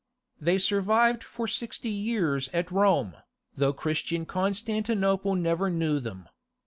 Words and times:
They 0.39 0.57
survived 0.57 1.23
for 1.23 1.47
sixty 1.47 1.91
years 1.91 2.49
at 2.53 2.71
Rome, 2.71 3.13
though 3.55 3.71
Christian 3.71 4.25
Constantinople 4.25 5.35
never 5.35 5.69
knew 5.69 5.99
them. 5.99 6.27